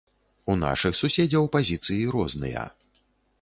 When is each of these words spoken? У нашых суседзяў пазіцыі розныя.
У 0.53 0.53
нашых 0.61 0.97
суседзяў 1.01 1.45
пазіцыі 1.57 2.09
розныя. 2.17 2.65